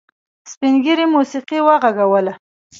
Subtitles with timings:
[0.51, 2.33] سپین ږيري موسيقي وغږوله.